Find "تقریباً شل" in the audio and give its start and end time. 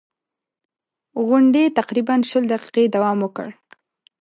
1.79-2.43